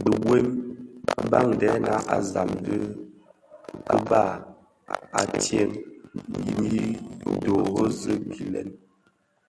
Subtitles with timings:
[0.00, 0.48] Dhibuem,
[1.30, 2.76] badèna a zam dhi
[3.86, 4.22] kèba
[5.20, 5.70] a tyèn
[6.60, 6.76] nyi
[7.40, 8.68] dhorozi gilèn.